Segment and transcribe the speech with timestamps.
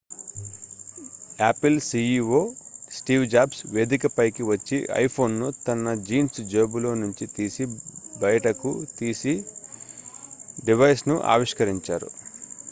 [1.39, 2.39] Apple CEO
[2.91, 7.65] Steve Jobs వేదికపైకి వచ్చి iPhone ను తన జీన్స్ జేబులో నుంచి తీసి
[8.21, 9.35] బయటకు తీసి
[10.65, 12.09] డివైస్ ను ఆవిష్కరించారు